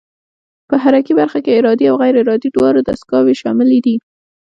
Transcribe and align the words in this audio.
په 0.69 0.75
حرکي 0.83 1.13
برخه 1.19 1.39
کې 1.45 1.55
ارادي 1.59 1.85
او 1.89 1.95
غیر 2.01 2.15
ارادي 2.23 2.49
دواړه 2.51 2.79
دستګاوې 2.81 3.35
شاملې 3.41 3.79
دي. 3.85 3.95